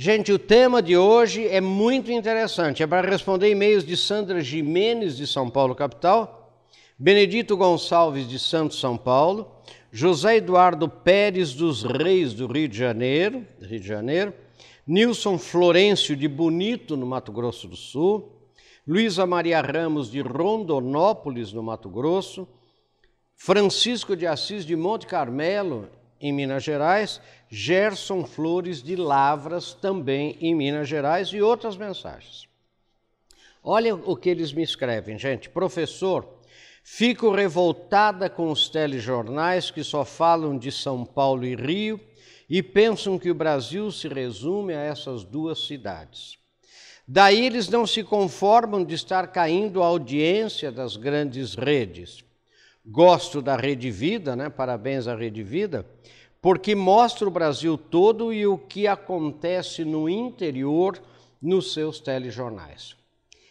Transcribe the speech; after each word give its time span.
Gente, 0.00 0.32
o 0.32 0.38
tema 0.38 0.80
de 0.80 0.96
hoje 0.96 1.48
é 1.48 1.60
muito 1.60 2.12
interessante. 2.12 2.84
É 2.84 2.86
para 2.86 3.10
responder 3.10 3.50
e-mails 3.50 3.84
de 3.84 3.96
Sandra 3.96 4.40
Jimenez, 4.40 5.16
de 5.16 5.26
São 5.26 5.50
Paulo, 5.50 5.74
capital, 5.74 6.62
Benedito 6.96 7.56
Gonçalves, 7.56 8.28
de 8.28 8.38
Santos, 8.38 8.78
São 8.78 8.96
Paulo, 8.96 9.50
José 9.90 10.36
Eduardo 10.36 10.88
Pérez 10.88 11.52
dos 11.52 11.82
Reis, 11.82 12.32
do 12.32 12.46
Rio 12.46 12.68
de 12.68 12.78
Janeiro, 12.78 13.44
Rio 13.60 13.80
de 13.80 13.88
Janeiro, 13.88 14.32
Nilson 14.86 15.36
Florencio, 15.36 16.14
de 16.14 16.28
Bonito, 16.28 16.96
no 16.96 17.04
Mato 17.04 17.32
Grosso 17.32 17.66
do 17.66 17.74
Sul, 17.74 18.38
Luísa 18.86 19.26
Maria 19.26 19.60
Ramos, 19.60 20.12
de 20.12 20.20
Rondonópolis, 20.20 21.52
no 21.52 21.60
Mato 21.60 21.90
Grosso, 21.90 22.46
Francisco 23.34 24.14
de 24.14 24.28
Assis, 24.28 24.64
de 24.64 24.76
Monte 24.76 25.08
Carmelo, 25.08 25.88
em 26.20 26.32
Minas 26.32 26.64
Gerais, 26.64 27.20
Gerson 27.48 28.24
Flores 28.24 28.82
de 28.82 28.96
Lavras, 28.96 29.72
também 29.74 30.36
em 30.40 30.54
Minas 30.54 30.88
Gerais, 30.88 31.28
e 31.28 31.40
outras 31.40 31.76
mensagens. 31.76 32.48
Olha 33.62 33.94
o 33.94 34.16
que 34.16 34.28
eles 34.28 34.52
me 34.52 34.62
escrevem, 34.62 35.18
gente. 35.18 35.48
Professor, 35.48 36.26
fico 36.82 37.30
revoltada 37.30 38.30
com 38.30 38.50
os 38.50 38.68
telejornais 38.68 39.70
que 39.70 39.84
só 39.84 40.04
falam 40.04 40.56
de 40.56 40.72
São 40.72 41.04
Paulo 41.04 41.44
e 41.44 41.54
Rio 41.54 42.00
e 42.48 42.62
pensam 42.62 43.18
que 43.18 43.30
o 43.30 43.34
Brasil 43.34 43.90
se 43.90 44.08
resume 44.08 44.74
a 44.74 44.80
essas 44.80 45.22
duas 45.24 45.66
cidades. 45.66 46.38
Daí 47.06 47.46
eles 47.46 47.68
não 47.68 47.86
se 47.86 48.02
conformam 48.04 48.84
de 48.84 48.94
estar 48.94 49.28
caindo 49.28 49.82
a 49.82 49.86
audiência 49.86 50.70
das 50.70 50.96
grandes 50.96 51.54
redes. 51.54 52.22
Gosto 52.90 53.42
da 53.42 53.56
Rede 53.56 53.90
Vida, 53.90 54.34
né? 54.34 54.48
Parabéns 54.48 55.06
à 55.06 55.14
Rede 55.14 55.42
Vida 55.42 55.86
porque 56.40 56.74
mostra 56.74 57.26
o 57.26 57.30
Brasil 57.30 57.76
todo 57.76 58.32
e 58.32 58.46
o 58.46 58.56
que 58.56 58.86
acontece 58.86 59.84
no 59.84 60.08
interior 60.08 61.00
nos 61.42 61.72
seus 61.72 62.00
telejornais. 62.00 62.96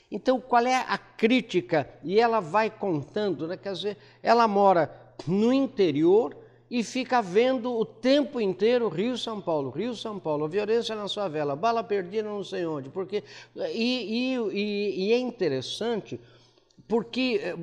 Então, 0.10 0.40
qual 0.40 0.66
é 0.66 0.76
a 0.88 0.98
crítica? 0.98 1.90
E 2.04 2.20
ela 2.20 2.40
vai 2.40 2.70
contando, 2.70 3.46
né? 3.46 3.58
quer 3.58 3.74
dizer, 3.74 3.98
ela 4.24 4.48
mora 4.48 4.90
no 5.28 5.52
interior 5.52 6.36
e 6.72 6.84
fica 6.84 7.22
vendo 7.22 7.72
o 7.72 7.86
tempo 7.86 8.40
inteiro 8.40 8.88
Rio 8.88 9.18
São 9.18 9.42
Paulo, 9.42 9.70
Rio 9.70 9.94
São 9.96 10.18
Paulo, 10.18 10.48
violência 10.48 10.96
na 10.96 11.08
sua 11.08 11.28
vela, 11.28 11.56
bala 11.56 11.84
perdida 11.84 12.28
não 12.28 12.44
sei 12.44 12.66
onde, 12.66 12.90
porque 12.90 13.24
e, 13.74 14.36
e, 14.54 15.08
e 15.08 15.14
é 15.14 15.18
interessante 15.18 16.20
porque 16.88 17.42
eh, 17.44 17.56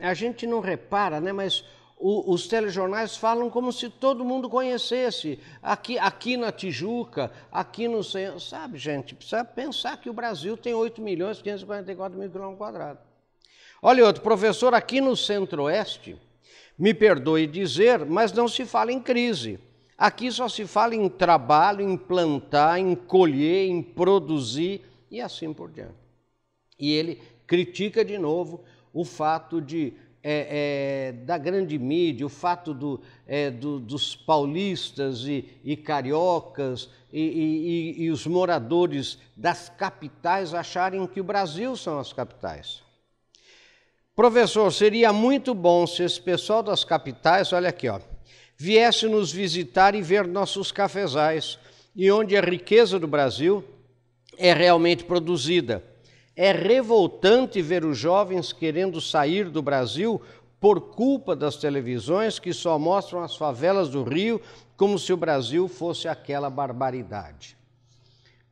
a, 0.00 0.14
gente 0.14 0.46
não 0.46 0.60
repara, 0.60 1.20
né? 1.20 1.32
Mas 1.32 1.64
o, 1.96 2.32
os 2.32 2.46
telejornais 2.46 3.16
falam 3.16 3.48
como 3.48 3.72
se 3.72 3.88
todo 3.88 4.24
mundo 4.24 4.48
conhecesse. 4.48 5.38
Aqui, 5.62 5.98
aqui 5.98 6.36
na 6.36 6.52
Tijuca, 6.52 7.32
aqui 7.50 7.88
no 7.88 8.04
centro. 8.04 8.38
Sabe, 8.40 8.78
gente, 8.78 9.14
precisa 9.14 9.44
pensar 9.44 9.96
que 9.96 10.10
o 10.10 10.12
Brasil 10.12 10.56
tem 10.56 10.74
8 10.74 11.00
milhões 11.00 11.38
e 11.38 11.42
544 11.42 12.18
mil 12.18 12.30
quilômetros 12.30 12.58
quadrados. 12.58 13.02
Olha 13.80 14.04
outro, 14.04 14.22
professor, 14.22 14.74
aqui 14.74 15.00
no 15.00 15.16
Centro-Oeste, 15.16 16.16
me 16.76 16.92
perdoe 16.92 17.46
dizer, 17.46 18.04
mas 18.04 18.32
não 18.32 18.48
se 18.48 18.66
fala 18.66 18.92
em 18.92 19.00
crise. 19.00 19.58
Aqui 19.96 20.30
só 20.30 20.48
se 20.48 20.66
fala 20.66 20.94
em 20.94 21.08
trabalho, 21.08 21.80
em 21.80 21.96
plantar, 21.96 22.78
em 22.78 22.94
colher, 22.94 23.68
em 23.68 23.82
produzir 23.82 24.82
e 25.10 25.20
assim 25.20 25.52
por 25.52 25.70
diante. 25.70 25.94
E 26.78 26.92
ele 26.92 27.20
critica 27.48 28.04
de 28.04 28.18
novo 28.18 28.62
o 28.92 29.04
fato 29.04 29.60
de 29.60 29.94
é, 30.22 31.10
é, 31.10 31.12
da 31.24 31.38
grande 31.38 31.78
mídia, 31.78 32.26
o 32.26 32.28
fato 32.28 32.74
do, 32.74 33.00
é, 33.26 33.50
do, 33.50 33.80
dos 33.80 34.14
paulistas 34.14 35.20
e, 35.20 35.48
e 35.64 35.76
cariocas 35.76 36.90
e, 37.10 37.20
e, 37.20 38.02
e, 38.02 38.10
os 38.10 38.26
moradores 38.26 39.18
das 39.36 39.68
capitais 39.70 40.52
acharem 40.52 41.06
que 41.06 41.20
o 41.20 41.24
Brasil 41.24 41.76
são 41.76 41.98
as 41.98 42.12
capitais. 42.12 42.82
Professor, 44.14 44.70
seria 44.72 45.12
muito 45.12 45.54
bom 45.54 45.86
se 45.86 46.02
esse 46.02 46.20
pessoal 46.20 46.62
das 46.62 46.84
capitais, 46.84 47.52
olha 47.52 47.68
aqui, 47.68 47.88
ó, 47.88 48.00
viesse 48.56 49.06
nos 49.06 49.32
visitar 49.32 49.94
e 49.94 50.02
ver 50.02 50.26
nossos 50.26 50.72
cafezais 50.72 51.58
e 51.94 52.10
onde 52.10 52.36
a 52.36 52.40
riqueza 52.40 52.98
do 52.98 53.06
Brasil 53.06 53.64
é 54.36 54.52
realmente 54.52 55.04
produzida 55.04 55.82
é 56.38 56.52
revoltante 56.52 57.60
ver 57.60 57.84
os 57.84 57.98
jovens 57.98 58.52
querendo 58.52 59.00
sair 59.00 59.50
do 59.50 59.60
Brasil 59.60 60.22
por 60.60 60.80
culpa 60.80 61.34
das 61.34 61.56
televisões 61.56 62.38
que 62.38 62.52
só 62.52 62.78
mostram 62.78 63.24
as 63.24 63.34
favelas 63.34 63.88
do 63.88 64.04
Rio 64.04 64.40
como 64.76 65.00
se 65.00 65.12
o 65.12 65.16
Brasil 65.16 65.66
fosse 65.66 66.06
aquela 66.06 66.48
barbaridade. 66.48 67.56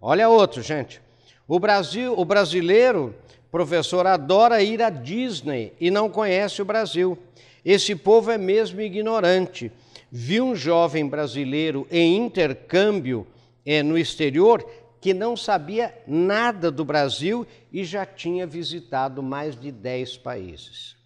Olha 0.00 0.28
outro, 0.28 0.62
gente. 0.62 1.00
O 1.47 1.60
Brasil, 1.60 2.12
o 2.19 2.24
brasileiro, 2.24 3.14
professor, 3.52 4.04
adora 4.04 4.60
ir 4.60 4.82
à 4.82 4.91
Disney 4.91 5.72
e 5.80 5.88
não 5.88 6.10
conhece 6.10 6.60
o 6.60 6.64
Brasil. 6.64 7.16
Esse 7.64 7.94
povo 7.94 8.32
é 8.32 8.38
mesmo 8.38 8.80
ignorante. 8.80 9.70
Vi 10.10 10.41
um 10.41 10.56
jovem 10.56 11.06
brasileiro 11.06 11.86
em 11.88 12.16
intercâmbio 12.16 13.24
é, 13.64 13.80
no 13.80 13.97
exterior 13.97 14.68
que 15.00 15.14
não 15.14 15.36
sabia 15.36 15.96
nada 16.06 16.70
do 16.70 16.84
Brasil 16.84 17.46
e 17.72 17.84
já 17.84 18.04
tinha 18.04 18.46
visitado 18.46 19.22
mais 19.22 19.58
de 19.58 19.70
10 19.70 20.16
países. 20.18 20.96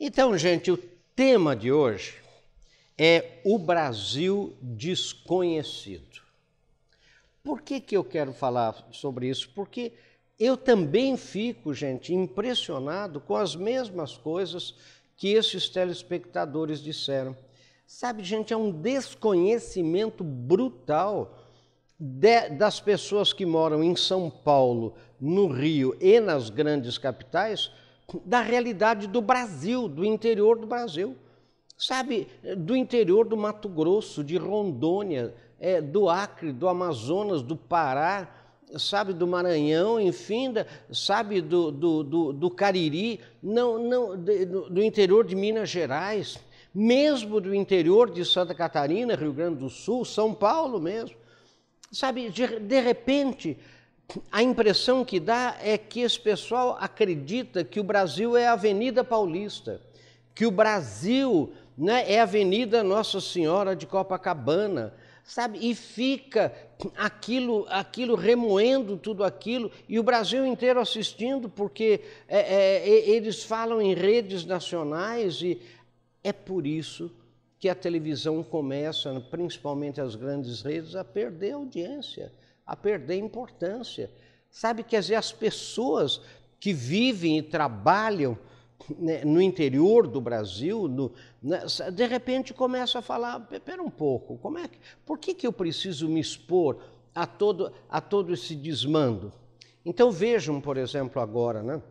Então, 0.00 0.36
gente, 0.36 0.70
o 0.70 0.76
tema 1.14 1.54
de 1.54 1.72
hoje 1.72 2.14
é 2.96 3.40
o 3.44 3.58
Brasil 3.58 4.56
desconhecido. 4.60 6.22
Por 7.42 7.62
que, 7.62 7.80
que 7.80 7.96
eu 7.96 8.04
quero 8.04 8.32
falar 8.32 8.88
sobre 8.90 9.28
isso? 9.28 9.50
Porque 9.54 9.92
eu 10.38 10.56
também 10.56 11.16
fico, 11.16 11.74
gente, 11.74 12.14
impressionado 12.14 13.20
com 13.20 13.34
as 13.34 13.56
mesmas 13.56 14.16
coisas 14.16 14.74
que 15.16 15.32
esses 15.32 15.68
telespectadores 15.68 16.80
disseram. 16.80 17.36
Sabe, 17.86 18.22
gente, 18.22 18.52
é 18.52 18.56
um 18.56 18.70
desconhecimento 18.70 20.22
brutal 20.22 21.47
de, 21.98 22.50
das 22.50 22.78
pessoas 22.78 23.32
que 23.32 23.44
moram 23.44 23.82
em 23.82 23.96
São 23.96 24.30
Paulo, 24.30 24.94
no 25.20 25.48
Rio 25.48 25.96
e 26.00 26.20
nas 26.20 26.48
grandes 26.48 26.96
capitais, 26.96 27.70
da 28.24 28.40
realidade 28.40 29.06
do 29.06 29.20
Brasil, 29.20 29.88
do 29.88 30.04
interior 30.04 30.58
do 30.58 30.66
Brasil. 30.66 31.16
Sabe, 31.76 32.26
do 32.56 32.74
interior 32.74 33.24
do 33.24 33.36
Mato 33.36 33.68
Grosso, 33.68 34.24
de 34.24 34.36
Rondônia, 34.36 35.32
é, 35.60 35.80
do 35.80 36.08
Acre, 36.08 36.52
do 36.52 36.68
Amazonas, 36.68 37.40
do 37.40 37.56
Pará, 37.56 38.28
sabe, 38.76 39.12
do 39.12 39.26
Maranhão, 39.26 40.00
enfim, 40.00 40.52
da, 40.52 40.66
sabe, 40.90 41.40
do, 41.40 41.70
do, 41.70 42.02
do, 42.02 42.32
do, 42.32 42.50
Cariri, 42.50 43.20
não, 43.40 43.78
não, 43.78 44.16
de, 44.16 44.44
do, 44.44 44.68
do 44.68 44.82
interior 44.82 45.24
de 45.24 45.36
Minas 45.36 45.70
Gerais, 45.70 46.38
mesmo 46.74 47.40
do 47.40 47.54
interior 47.54 48.10
de 48.10 48.24
Santa 48.24 48.54
Catarina, 48.54 49.14
Rio 49.14 49.32
Grande 49.32 49.60
do 49.60 49.70
Sul, 49.70 50.04
São 50.04 50.34
Paulo 50.34 50.80
mesmo. 50.80 51.16
Sabe, 51.90 52.28
de, 52.28 52.60
de 52.60 52.80
repente, 52.80 53.56
a 54.30 54.42
impressão 54.42 55.04
que 55.04 55.18
dá 55.18 55.56
é 55.62 55.78
que 55.78 56.00
esse 56.00 56.20
pessoal 56.20 56.76
acredita 56.80 57.64
que 57.64 57.80
o 57.80 57.84
Brasil 57.84 58.36
é 58.36 58.46
a 58.46 58.52
Avenida 58.52 59.02
Paulista, 59.02 59.80
que 60.34 60.46
o 60.46 60.50
Brasil 60.50 61.52
né, 61.76 62.10
é 62.10 62.20
a 62.20 62.24
Avenida 62.24 62.82
Nossa 62.82 63.20
Senhora 63.20 63.74
de 63.74 63.86
Copacabana, 63.86 64.94
sabe? 65.24 65.58
E 65.60 65.74
fica 65.74 66.52
aquilo, 66.96 67.66
aquilo 67.68 68.14
remoendo 68.14 68.96
tudo 68.96 69.22
aquilo 69.22 69.70
e 69.88 69.98
o 69.98 70.02
Brasil 70.02 70.46
inteiro 70.46 70.80
assistindo, 70.80 71.48
porque 71.48 72.00
é, 72.26 72.38
é, 72.38 73.10
eles 73.10 73.44
falam 73.44 73.80
em 73.80 73.94
redes 73.94 74.44
nacionais 74.44 75.42
e 75.42 75.60
é 76.24 76.32
por 76.32 76.66
isso 76.66 77.10
que 77.58 77.68
a 77.68 77.74
televisão 77.74 78.42
começa, 78.42 79.20
principalmente 79.30 80.00
as 80.00 80.14
grandes 80.14 80.62
redes, 80.62 80.94
a 80.94 81.04
perder 81.04 81.52
audiência, 81.52 82.32
a 82.66 82.76
perder 82.76 83.16
importância. 83.16 84.10
Sabe, 84.50 84.82
quer 84.82 85.00
dizer, 85.00 85.16
as 85.16 85.32
pessoas 85.32 86.20
que 86.60 86.72
vivem 86.72 87.38
e 87.38 87.42
trabalham 87.42 88.38
né, 88.96 89.24
no 89.24 89.42
interior 89.42 90.06
do 90.06 90.20
Brasil, 90.20 90.86
no, 90.86 91.12
né, 91.42 91.62
de 91.92 92.06
repente 92.06 92.54
começam 92.54 93.00
a 93.00 93.02
falar, 93.02 93.46
espera 93.50 93.82
um 93.82 93.90
pouco, 93.90 94.38
como 94.38 94.58
é 94.58 94.68
que, 94.68 94.78
por 95.04 95.18
que, 95.18 95.34
que 95.34 95.46
eu 95.46 95.52
preciso 95.52 96.08
me 96.08 96.20
expor 96.20 96.78
a 97.14 97.26
todo, 97.26 97.72
a 97.88 98.00
todo 98.00 98.32
esse 98.32 98.54
desmando? 98.54 99.32
Então 99.84 100.10
vejam, 100.10 100.60
por 100.60 100.76
exemplo, 100.76 101.20
agora, 101.20 101.62
né, 101.62 101.82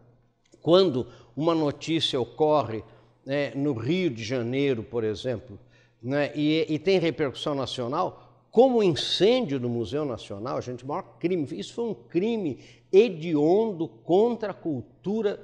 quando 0.62 1.08
uma 1.36 1.54
notícia 1.54 2.20
ocorre 2.20 2.84
né, 3.28 3.52
no 3.54 3.74
Rio 3.74 4.10
de 4.10 4.24
Janeiro, 4.24 4.82
por 4.82 5.04
exemplo, 5.04 5.60
né, 6.02 6.32
e, 6.34 6.66
e, 6.70 6.80
tem 6.80 6.98
repercussão 6.98 7.54
nacional, 7.54 8.48
como 8.50 8.78
o 8.78 8.84
incêndio 8.84 9.60
do 9.60 9.68
Museu 9.68 10.06
Nacional, 10.06 10.62
gente, 10.62 10.86
o 10.86 10.88
maior 10.88 11.04
crime, 11.20 11.46
isso 11.52 11.74
foi 11.74 11.90
um 11.90 11.94
crime 11.94 12.60
hediondo 12.90 13.90
contra 13.90 14.52
a 14.52 14.54
cultura 14.54 15.42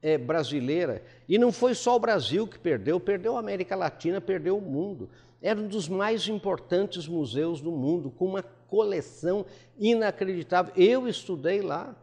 é, 0.00 0.16
brasileira. 0.16 1.02
E 1.28 1.36
não 1.36 1.50
foi 1.50 1.74
só 1.74 1.96
o 1.96 1.98
Brasil 1.98 2.46
que 2.46 2.56
perdeu, 2.56 3.00
perdeu 3.00 3.36
a 3.36 3.40
América 3.40 3.74
Latina, 3.74 4.20
perdeu 4.20 4.56
o 4.56 4.62
mundo. 4.62 5.10
era 5.42 5.58
um 5.58 5.66
dos 5.66 5.88
mais 5.88 6.28
importantes 6.28 7.08
museus 7.08 7.60
do 7.60 7.72
mundo, 7.72 8.12
com 8.12 8.26
uma 8.26 8.44
coleção 8.68 9.44
inacreditável. 9.76 10.72
Eu 10.76 11.08
estudei 11.08 11.60
lá. 11.60 11.96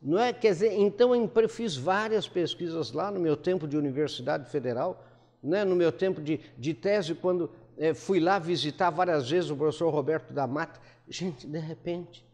Não 0.00 0.18
é? 0.18 0.32
Quer 0.32 0.52
dizer, 0.52 0.72
então 0.72 1.14
eu 1.14 1.48
fiz 1.48 1.76
várias 1.76 2.28
pesquisas 2.28 2.92
lá 2.92 3.10
no 3.10 3.18
meu 3.18 3.36
tempo 3.36 3.66
de 3.66 3.76
Universidade 3.76 4.48
Federal, 4.48 5.04
né? 5.42 5.64
no 5.64 5.74
meu 5.74 5.90
tempo 5.90 6.20
de, 6.20 6.40
de 6.56 6.72
tese, 6.72 7.14
quando 7.14 7.50
é, 7.76 7.92
fui 7.92 8.20
lá 8.20 8.38
visitar 8.38 8.90
várias 8.90 9.30
vezes 9.30 9.50
o 9.50 9.56
professor 9.56 9.90
Roberto 9.90 10.32
da 10.32 10.46
Mata. 10.46 10.80
Gente, 11.08 11.46
de 11.46 11.58
repente, 11.58 12.24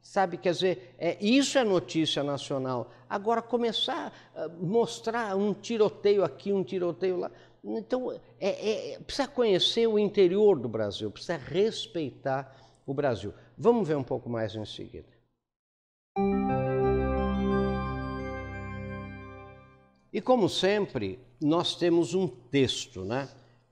sabe, 0.00 0.36
quer 0.36 0.52
dizer, 0.52 0.94
é, 0.98 1.16
isso 1.20 1.58
é 1.58 1.64
notícia 1.64 2.22
nacional. 2.22 2.92
Agora, 3.08 3.42
começar 3.42 4.12
a 4.34 4.48
mostrar 4.48 5.36
um 5.36 5.52
tiroteio 5.52 6.22
aqui, 6.24 6.52
um 6.52 6.62
tiroteio 6.62 7.16
lá. 7.16 7.30
Então, 7.64 8.12
é, 8.40 8.92
é, 8.92 8.98
precisa 9.00 9.26
conhecer 9.26 9.86
o 9.86 9.98
interior 9.98 10.58
do 10.58 10.68
Brasil, 10.68 11.10
precisa 11.10 11.36
respeitar 11.36 12.56
o 12.86 12.94
Brasil. 12.94 13.34
Vamos 13.56 13.86
ver 13.86 13.96
um 13.96 14.04
pouco 14.04 14.28
mais 14.30 14.54
em 14.54 14.64
seguida. 14.64 15.18
E 20.12 20.20
como 20.20 20.48
sempre, 20.48 21.18
nós 21.40 21.74
temos 21.74 22.14
um 22.14 22.26
texto, 22.26 23.04
né? 23.04 23.28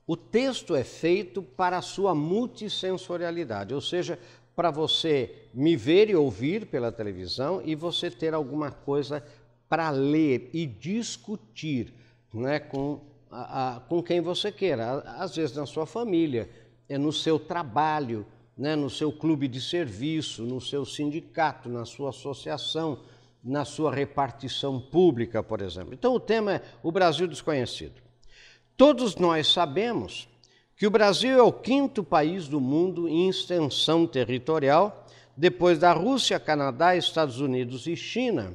O 0.06 0.16
texto 0.16 0.76
é 0.76 0.84
feito 0.84 1.42
para 1.42 1.78
a 1.78 1.82
sua 1.82 2.14
multissensorialidade, 2.14 3.74
ou 3.74 3.80
seja, 3.80 4.18
para 4.54 4.70
você 4.70 5.48
me 5.52 5.76
ver 5.76 6.08
e 6.08 6.14
ouvir 6.14 6.66
pela 6.66 6.92
televisão 6.92 7.60
e 7.64 7.74
você 7.74 8.10
ter 8.10 8.32
alguma 8.32 8.70
coisa 8.70 9.22
para 9.68 9.90
ler 9.90 10.48
e 10.52 10.64
discutir 10.64 11.92
né, 12.32 12.60
com 12.60 13.00
a, 13.30 13.76
a, 13.76 13.80
com 13.80 14.02
quem 14.02 14.20
você 14.20 14.52
queira, 14.52 15.00
às 15.18 15.34
vezes 15.34 15.56
na 15.56 15.66
sua 15.66 15.86
família, 15.86 16.48
é 16.88 16.96
no 16.96 17.12
seu 17.12 17.38
trabalho, 17.38 18.24
né, 18.56 18.76
no 18.76 18.88
seu 18.88 19.12
clube 19.12 19.48
de 19.48 19.60
serviço, 19.60 20.42
no 20.44 20.60
seu 20.60 20.86
sindicato, 20.86 21.68
na 21.68 21.84
sua 21.84 22.10
associação, 22.10 23.00
na 23.46 23.64
sua 23.64 23.94
repartição 23.94 24.80
pública, 24.80 25.40
por 25.40 25.62
exemplo. 25.62 25.94
Então 25.94 26.12
o 26.12 26.20
tema 26.20 26.54
é 26.54 26.62
o 26.82 26.90
Brasil 26.90 27.28
desconhecido. 27.28 28.02
Todos 28.76 29.14
nós 29.14 29.46
sabemos 29.46 30.28
que 30.76 30.84
o 30.84 30.90
Brasil 30.90 31.38
é 31.38 31.42
o 31.42 31.52
quinto 31.52 32.02
país 32.02 32.48
do 32.48 32.60
mundo 32.60 33.08
em 33.08 33.28
extensão 33.28 34.04
territorial, 34.04 35.06
depois 35.36 35.78
da 35.78 35.92
Rússia, 35.92 36.40
Canadá, 36.40 36.96
Estados 36.96 37.40
Unidos 37.40 37.86
e 37.86 37.94
China, 37.94 38.52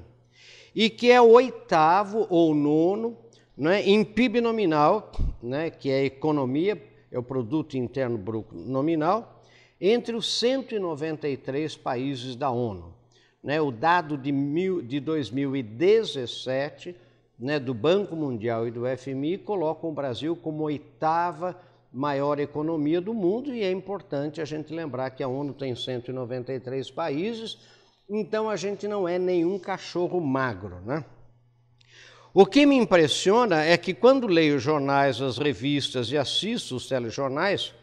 e 0.76 0.90
que 0.90 1.10
é 1.10 1.22
o 1.22 1.30
oitavo 1.30 2.28
ou 2.30 2.54
nono 2.54 3.18
né, 3.58 3.82
em 3.88 4.04
PIB 4.04 4.42
nominal, 4.42 5.12
né, 5.42 5.70
que 5.70 5.90
é 5.90 6.02
a 6.02 6.04
economia, 6.04 6.82
é 7.10 7.18
o 7.18 7.24
produto 7.24 7.78
interno 7.78 8.18
bruto 8.18 8.56
nominal, 8.56 9.42
entre 9.80 10.16
os 10.16 10.38
193 10.38 11.78
países 11.78 12.36
da 12.36 12.52
ONU. 12.52 13.01
Né, 13.44 13.60
o 13.60 13.72
dado 13.72 14.18
de, 14.18 14.32
mil, 14.32 14.82
de 14.82 15.00
2017 15.00 16.96
né, 17.40 17.60
do 17.60 17.74
Banco 17.74 18.16
Mundial 18.16 18.68
e 18.68 18.72
do 18.72 18.84
FMI 18.86 19.40
coloca 19.40 19.88
o 19.88 19.92
Brasil 19.92 20.36
como 20.36 20.64
oitava 20.64 21.60
maior 21.92 22.40
economia 22.40 23.02
do 23.02 23.14
mundo 23.14 23.54
e 23.54 23.64
é 23.64 23.72
importante 23.72 24.40
a 24.40 24.46
gente 24.46 24.74
lembrar 24.74 25.10
que 25.10 25.24
a 25.24 25.28
ONU 25.28 25.54
tem 25.54 25.76
193 25.76 26.90
países, 26.92 27.58
então 28.10 28.50
a 28.50 28.56
gente 28.56 28.88
não 28.88 29.08
é 29.08 29.18
nenhum 29.18 29.58
cachorro 29.60 30.22
magro, 30.22 30.80
né? 30.86 31.04
O 32.34 32.46
que 32.46 32.66
me 32.66 32.78
impressiona 32.78 33.62
é 33.62 33.76
que 33.76 33.94
quando 33.94 34.26
leio 34.26 34.58
jornais, 34.58 35.20
as 35.20 35.38
revistas 35.38 36.10
e 36.12 36.18
assisto 36.18 36.78
os 36.78 36.88
telejornais, 36.88 37.74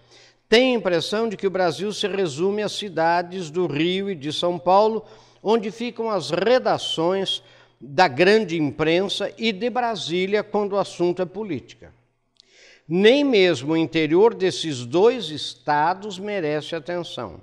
tenho 0.49 0.75
a 0.75 0.78
impressão 0.78 1.28
de 1.28 1.37
que 1.37 1.46
o 1.46 1.50
Brasil 1.50 1.93
se 1.93 2.08
resume 2.08 2.62
às 2.62 2.72
cidades 2.72 3.50
do 3.50 3.66
Rio 3.66 4.08
e 4.08 4.14
de 4.14 4.32
São 4.32 4.58
Paulo, 4.58 5.05
onde 5.43 5.70
ficam 5.70 6.11
as 6.11 6.31
redações 6.31 7.43
da 7.81 8.08
grande 8.08 8.61
imprensa 8.61 9.32
e 9.38 9.52
de 9.52 9.70
Brasília 9.70 10.43
quando 10.43 10.73
o 10.73 10.79
assunto 10.79 11.23
é 11.23 11.26
política. 11.26 11.93
Nem 12.88 13.23
mesmo 13.23 13.73
o 13.73 13.76
interior 13.76 14.35
desses 14.35 14.85
dois 14.85 15.29
estados 15.29 16.19
merece 16.19 16.75
atenção. 16.75 17.40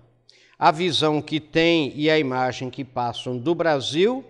A 0.57 0.71
visão 0.71 1.21
que 1.21 1.39
tem 1.39 1.93
e 1.95 2.09
a 2.09 2.17
imagem 2.17 2.69
que 2.69 2.83
passam 2.83 3.37
do 3.37 3.53
Brasil 3.53 4.25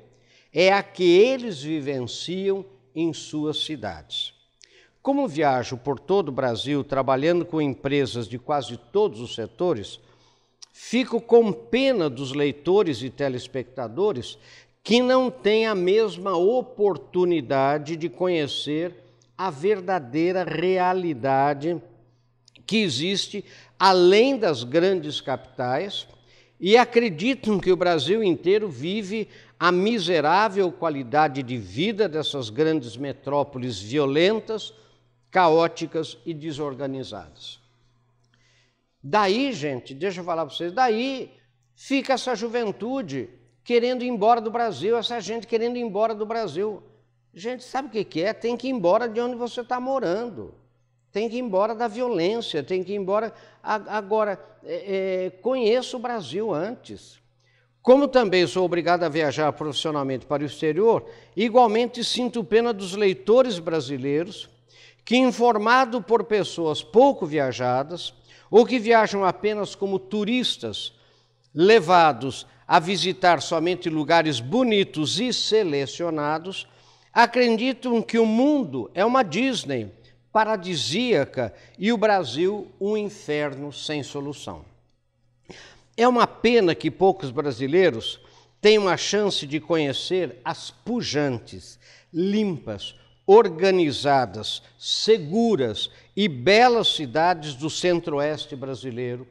é 0.54 0.74
a 0.74 0.84
que 0.84 1.04
eles 1.04 1.62
vivenciam 1.62 2.66
em 2.96 3.14
suas 3.14 3.64
cidades. 3.64 4.34
Como 5.02 5.28
viajo 5.28 5.78
por 5.78 6.00
todo 6.00 6.30
o 6.30 6.32
Brasil 6.32 6.84
trabalhando 6.84 7.46
com 7.46 7.62
empresas 7.62 8.28
de 8.28 8.40
quase 8.40 8.76
todos 8.76 9.22
os 9.22 9.36
setores, 9.36 10.00
fico 10.77 11.22
com 11.22 11.54
pena 11.54 12.10
dos 12.10 12.33
leitores 12.33 13.01
e 13.01 13.10
telespectadores 13.10 14.38
que 14.83 15.01
não 15.01 15.31
têm 15.31 15.66
a 15.66 15.74
mesma 15.74 16.36
oportunidade 16.36 17.95
de 17.95 18.10
conhecer 18.10 18.94
a 19.38 19.50
verdadeira 19.50 20.44
realidade 20.44 21.81
que 22.68 22.80
existe 22.80 23.45
além 23.80 24.38
das 24.38 24.66
grandes 24.66 25.22
capitais 25.22 26.10
e 26.60 26.75
acreditam 26.75 27.57
que 27.57 27.72
o 27.72 27.77
Brasil 27.77 28.22
inteiro 28.22 28.68
vive 28.68 29.30
a 29.57 29.72
miserável 29.72 30.69
qualidade 30.74 31.42
de 31.42 31.57
vida 31.57 32.10
dessas 32.10 32.50
grandes 32.50 32.98
metrópoles 32.98 33.80
violentas, 33.80 34.74
caóticas 35.31 36.18
e 36.25 36.33
desorganizadas. 36.33 37.65
Daí, 39.07 39.54
gente, 39.54 39.94
deixa 39.94 40.22
eu 40.22 40.25
falar 40.25 40.48
para 40.48 40.56
vocês, 40.56 40.72
daí 40.72 41.31
fica 41.75 42.13
essa 42.13 42.34
juventude 42.34 43.30
querendo 43.63 44.04
ir 44.04 44.07
embora 44.07 44.42
do 44.42 44.50
Brasil, 44.50 44.98
essa 44.98 45.19
gente 45.19 45.46
querendo 45.46 45.78
ir 45.78 45.81
embora 45.81 46.16
do 46.16 46.25
Brasil. 46.25 46.81
Gente, 47.31 47.63
sabe 47.63 47.88
o 47.88 48.04
que 48.04 48.24
é? 48.24 48.34
Tem 48.34 48.57
que 48.57 48.68
ir 48.68 48.72
embora 48.72 49.07
de 49.07 49.22
onde 49.22 49.36
você 49.36 49.62
está 49.62 49.80
morando. 49.80 50.56
Tem 51.12 51.30
que 51.30 51.36
ir 51.36 51.40
embora 51.40 51.75
da 51.75 51.88
violência, 51.88 52.63
tem 52.63 52.84
que 52.84 52.94
ir 52.94 52.96
embora. 52.96 53.31
Agora, 53.62 54.44
é, 54.63 55.25
é, 55.25 55.30
conheça 55.30 55.96
o 55.96 56.00
Brasil 56.00 56.51
antes. 56.51 57.19
Como 57.84 58.08
também 58.08 58.48
sou 58.48 58.66
obrigado 58.66 59.04
a 59.04 59.10
viajar 59.10 59.54
profissionalmente 59.54 60.25
para 60.25 60.42
o 60.42 60.48
exterior, 60.48 61.08
igualmente 61.36 62.04
sinto 62.04 62.44
pena 62.44 62.74
dos 62.74 62.96
leitores 62.96 63.60
brasileiros 63.60 64.50
que, 65.06 65.16
informado 65.16 66.01
por 66.01 66.24
pessoas 66.24 66.81
pouco 66.81 67.28
viajadas 67.28 68.16
ou 68.50 68.66
que 68.66 68.80
viajam 68.80 69.24
apenas 69.24 69.76
como 69.76 70.00
turistas, 70.00 70.94
levados 71.54 72.46
a 72.68 72.80
visitar 72.80 73.42
somente 73.42 73.90
lugares 73.90 74.40
bonitos 74.40 75.20
e 75.20 75.32
selecionados, 75.32 76.68
acreditam 77.14 78.02
que 78.02 78.20
o 78.20 78.25
mundo 78.25 78.90
é 78.94 79.06
uma 79.06 79.24
Disney 79.24 79.92
paradisíaca 80.32 81.54
e 81.80 81.94
o 81.94 81.98
Brasil 81.98 82.68
um 82.80 82.98
inferno 82.98 83.72
sem 83.72 84.04
solução. 84.04 84.66
É 85.96 86.06
uma 86.06 86.28
pena 86.28 86.75
que 86.75 86.92
poucos 86.92 87.32
brasileiros 87.32 88.20
tenham 88.60 88.90
a 88.90 88.98
chance 88.98 89.48
de 89.48 89.62
conhecer 89.62 90.42
as 90.44 90.72
pujantes, 90.72 91.80
limpas, 92.12 92.96
organizadas, 93.25 94.62
seguras 94.77 95.89
e 96.15 96.27
belas 96.27 96.96
cidades 96.96 97.55
do 97.55 97.70
centro-oeste 97.70 98.55
brasileiro, 98.55 99.27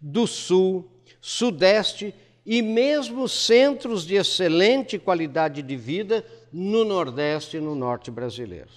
do 0.00 0.26
sul, 0.26 0.90
sudeste 1.20 2.14
e 2.44 2.62
mesmo 2.62 3.28
centros 3.28 4.06
de 4.06 4.14
excelente 4.14 4.98
qualidade 4.98 5.62
de 5.62 5.76
vida 5.76 6.24
no 6.52 6.84
nordeste 6.84 7.56
e 7.56 7.60
no 7.60 7.74
norte 7.74 8.10
brasileiro. 8.10 8.70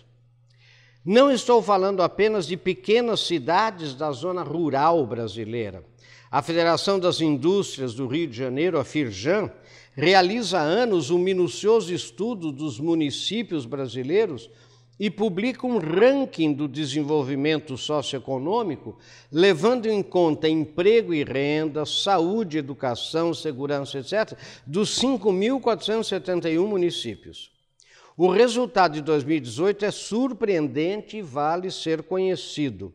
Não 1.06 1.32
estou 1.32 1.62
falando 1.62 2.04
apenas 2.04 2.46
de 2.46 2.58
pequenas 2.58 3.22
cidades 3.22 3.96
da 3.96 4.12
zona 4.12 4.44
rural 4.44 5.06
brasileira. 5.06 5.84
A 6.30 6.42
Federação 6.42 7.00
das 7.00 7.22
Indústrias 7.22 7.94
do 7.94 8.06
Rio 8.06 8.28
de 8.28 8.38
Janeiro, 8.38 8.80
a 8.80 8.84
FIRJAN, 8.84 9.52
realiza 10.00 10.60
há 10.60 10.62
anos 10.62 11.12
um 11.12 11.20
minucioso 11.20 11.94
estudo 11.94 12.54
dos 12.54 12.80
municípios 12.80 13.66
brasileiros 13.66 14.50
e 14.98 15.10
publica 15.10 15.68
um 15.68 15.78
ranking 15.78 16.54
do 16.54 16.68
desenvolvimento 16.68 17.78
socioeconômico, 17.78 18.98
levando 19.32 19.88
em 19.88 20.02
conta 20.02 20.48
emprego 20.48 21.14
e 21.14 21.24
renda, 21.24 21.86
saúde, 21.86 22.58
educação, 22.58 23.34
segurança, 23.34 24.00
etc., 24.00 24.38
dos 24.66 24.98
5.471 25.00 26.66
municípios. 26.66 27.52
O 28.16 28.30
resultado 28.30 28.94
de 28.94 29.02
2018 29.02 29.86
é 29.86 29.92
surpreendente 29.92 31.18
e 31.18 31.22
vale 31.22 31.72
ser 31.72 32.04
conhecido. 32.04 32.94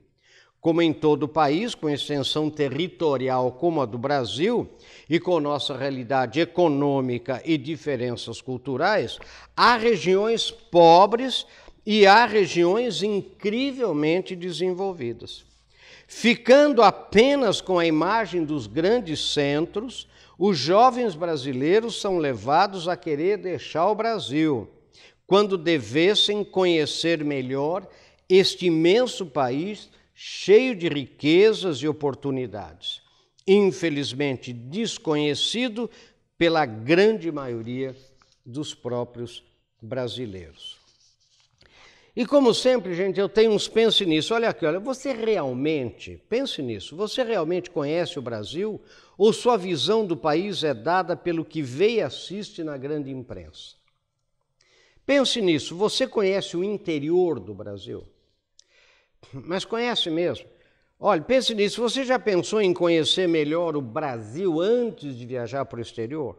Como 0.64 0.80
em 0.80 0.94
todo 0.94 1.24
o 1.24 1.28
país, 1.28 1.74
com 1.74 1.90
extensão 1.90 2.48
territorial 2.48 3.52
como 3.52 3.82
a 3.82 3.84
do 3.84 3.98
Brasil, 3.98 4.66
e 5.10 5.20
com 5.20 5.38
nossa 5.38 5.76
realidade 5.76 6.40
econômica 6.40 7.42
e 7.44 7.58
diferenças 7.58 8.40
culturais, 8.40 9.18
há 9.54 9.76
regiões 9.76 10.50
pobres 10.50 11.46
e 11.84 12.06
há 12.06 12.24
regiões 12.24 13.02
incrivelmente 13.02 14.34
desenvolvidas. 14.34 15.44
Ficando 16.06 16.80
apenas 16.80 17.60
com 17.60 17.78
a 17.78 17.84
imagem 17.84 18.42
dos 18.42 18.66
grandes 18.66 19.34
centros, 19.34 20.08
os 20.38 20.56
jovens 20.56 21.14
brasileiros 21.14 22.00
são 22.00 22.16
levados 22.16 22.88
a 22.88 22.96
querer 22.96 23.36
deixar 23.36 23.90
o 23.90 23.94
Brasil, 23.94 24.66
quando 25.26 25.58
devessem 25.58 26.42
conhecer 26.42 27.22
melhor 27.22 27.86
este 28.30 28.64
imenso 28.64 29.26
país 29.26 29.92
cheio 30.14 30.76
de 30.76 30.88
riquezas 30.88 31.78
e 31.78 31.88
oportunidades, 31.88 33.02
infelizmente 33.46 34.52
desconhecido 34.52 35.90
pela 36.38 36.64
grande 36.64 37.32
maioria 37.32 37.96
dos 38.46 38.74
próprios 38.74 39.42
brasileiros. 39.82 40.78
E 42.16 42.24
como 42.24 42.54
sempre, 42.54 42.94
gente, 42.94 43.18
eu 43.18 43.28
tenho 43.28 43.50
uns 43.50 43.66
pense 43.66 44.06
nisso. 44.06 44.34
Olha 44.34 44.50
aqui, 44.50 44.64
olha, 44.64 44.78
você 44.78 45.12
realmente, 45.12 46.22
pense 46.28 46.62
nisso, 46.62 46.94
você 46.94 47.24
realmente 47.24 47.70
conhece 47.70 48.18
o 48.20 48.22
Brasil 48.22 48.80
ou 49.18 49.32
sua 49.32 49.56
visão 49.56 50.06
do 50.06 50.16
país 50.16 50.62
é 50.62 50.72
dada 50.72 51.16
pelo 51.16 51.44
que 51.44 51.60
vê 51.60 51.94
e 51.94 52.00
assiste 52.00 52.62
na 52.62 52.76
grande 52.76 53.10
imprensa? 53.10 53.74
Pense 55.04 55.40
nisso, 55.40 55.76
você 55.76 56.06
conhece 56.06 56.56
o 56.56 56.62
interior 56.62 57.40
do 57.40 57.52
Brasil? 57.52 58.04
Mas 59.32 59.64
conhece 59.64 60.10
mesmo? 60.10 60.46
Olha, 60.98 61.20
pense 61.20 61.54
nisso, 61.54 61.82
você 61.82 62.04
já 62.04 62.18
pensou 62.18 62.60
em 62.60 62.72
conhecer 62.72 63.28
melhor 63.28 63.76
o 63.76 63.82
Brasil 63.82 64.60
antes 64.60 65.16
de 65.16 65.26
viajar 65.26 65.64
para 65.64 65.78
o 65.78 65.82
exterior? 65.82 66.36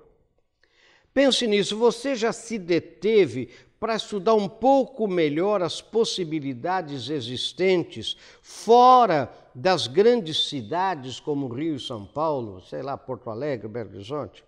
Pense 1.13 1.47
nisso, 1.47 1.77
você 1.77 2.15
já 2.15 2.33
se 2.33 2.57
deteve 2.57 3.49
para 3.79 3.95
estudar 3.95 4.33
um 4.33 4.49
pouco 4.49 5.07
melhor 5.07 5.61
as 5.61 5.81
possibilidades 5.81 7.09
existentes 7.09 8.17
fora 8.41 9.31
das 9.53 9.87
grandes 9.87 10.49
cidades 10.49 11.19
como 11.19 11.47
Rio 11.47 11.75
e 11.75 11.79
São 11.79 12.05
Paulo, 12.05 12.61
sei 12.61 12.81
lá, 12.81 12.97
Porto 12.97 13.29
Alegre, 13.29 13.67
Belo 13.67 13.91
Horizonte? 13.91 14.43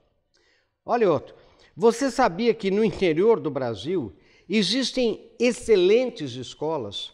Olha 0.86 1.12
outro. 1.12 1.36
Você 1.76 2.10
sabia 2.10 2.54
que 2.54 2.72
no 2.72 2.84
interior 2.84 3.40
do 3.40 3.52
Brasil 3.52 4.12
existem 4.50 5.30
excelentes 5.40 6.34
escolas, 6.34 7.14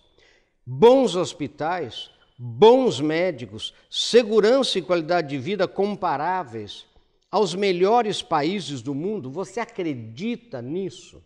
bons 0.66 1.16
hospitais, 1.16 2.10
bons 2.38 3.00
médicos, 3.00 3.74
segurança 3.90 4.80
e 4.80 4.82
qualidade 4.82 5.30
de 5.30 5.38
vida 5.38 5.68
comparáveis 5.68 6.86
aos 7.30 7.56
melhores 7.56 8.22
países 8.22 8.82
do 8.82 8.94
mundo? 8.94 9.30
Você 9.30 9.60
acredita 9.60 10.62
nisso? 10.62 11.24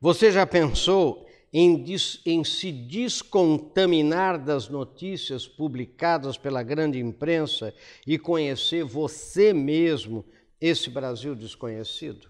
Você 0.00 0.30
já 0.30 0.46
pensou 0.46 1.26
em, 1.52 1.84
em, 2.26 2.44
se 2.44 2.70
descontaminar 2.70 4.38
das 4.38 4.68
notícias 4.68 5.48
publicadas 5.48 6.36
pela 6.36 6.62
grande 6.62 6.98
imprensa 6.98 7.74
e 8.06 8.18
conhecer 8.18 8.84
você 8.84 9.54
mesmo 9.54 10.24
esse 10.60 10.90
Brasil 10.90 11.34
desconhecido? 11.34 12.28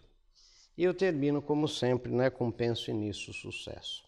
E 0.78 0.84
eu 0.84 0.94
termino, 0.94 1.42
como 1.42 1.66
sempre, 1.66 2.12
né, 2.12 2.30
com 2.30 2.52
Pense 2.52 2.92
Nisso, 2.92 3.32
sucesso. 3.32 4.05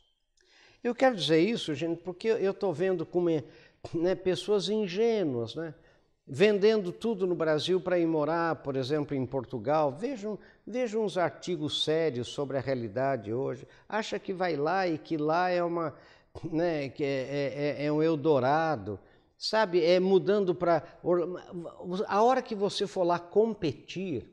Eu 0.82 0.94
quero 0.94 1.16
dizer 1.16 1.40
isso, 1.40 1.74
gente, 1.74 2.00
porque 2.02 2.28
eu 2.28 2.52
estou 2.52 2.72
vendo 2.72 3.04
como 3.04 3.30
é, 3.30 3.42
né, 3.94 4.14
pessoas 4.14 4.68
ingênuas, 4.68 5.54
né? 5.54 5.74
vendendo 6.28 6.92
tudo 6.92 7.26
no 7.26 7.34
Brasil 7.34 7.80
para 7.80 7.98
ir 7.98 8.06
morar, 8.06 8.56
por 8.56 8.76
exemplo, 8.76 9.16
em 9.16 9.24
Portugal. 9.24 9.90
Vejam, 9.90 10.38
vejam 10.66 11.02
uns 11.02 11.16
artigos 11.16 11.82
sérios 11.82 12.28
sobre 12.28 12.58
a 12.58 12.60
realidade 12.60 13.32
hoje. 13.32 13.66
Acha 13.88 14.18
que 14.18 14.32
vai 14.32 14.54
lá 14.54 14.86
e 14.86 14.98
que 14.98 15.16
lá 15.16 15.48
é 15.48 15.62
uma, 15.62 15.94
né, 16.52 16.90
que 16.90 17.02
é, 17.02 17.06
é, 17.06 17.82
é, 17.82 17.86
é 17.86 17.92
um 17.92 18.02
Eldorado. 18.02 19.00
Sabe, 19.38 19.84
é 19.84 20.00
mudando 20.00 20.52
para. 20.52 20.82
A 22.08 22.22
hora 22.22 22.42
que 22.42 22.56
você 22.56 22.88
for 22.88 23.04
lá 23.04 23.20
competir, 23.20 24.28